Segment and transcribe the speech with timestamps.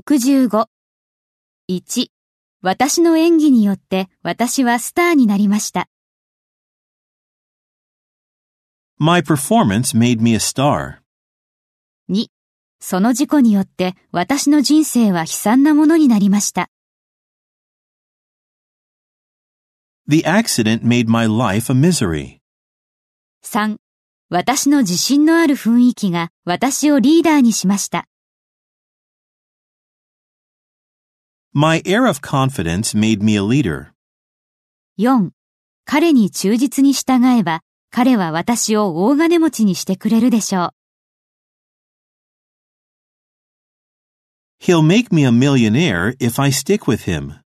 [0.00, 0.68] 65。
[1.68, 2.06] 1.
[2.62, 5.86] 私の演技によって私はスターになりました。
[8.96, 11.00] My performance made me a star.
[12.08, 12.28] 2.
[12.80, 16.70] その事故によって私の人生は悲惨なものになりました。
[20.08, 22.38] The accident made my life a misery.
[23.44, 23.76] 3.
[24.30, 28.06] 私の自信のある雰囲気が私をリーダーにしました。
[31.54, 33.92] My air of confidence made me a leader.
[34.96, 35.32] 4.
[35.84, 37.60] 彼に忠実に従えば
[37.90, 40.74] 彼は私を大金持ちにしてくれるでしょう。
[44.64, 47.41] He'll make me a millionaire if I stick with him.